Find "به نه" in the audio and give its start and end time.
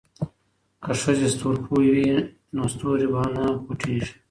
3.11-3.45